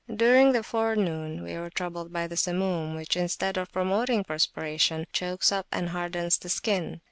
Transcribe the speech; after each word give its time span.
During 0.11 0.53
the 0.53 0.63
forenoon 0.63 1.43
we 1.43 1.55
were 1.59 1.69
troubled 1.69 2.11
by 2.11 2.25
the 2.25 2.35
Samum, 2.35 2.95
which, 2.95 3.15
instead 3.15 3.55
of 3.55 3.71
promoting 3.71 4.23
perspiration, 4.23 5.05
chokes 5.13 5.51
up 5.51 5.67
and 5.71 5.89
hardens 5.89 6.39
the 6.39 6.49
skin. 6.49 6.99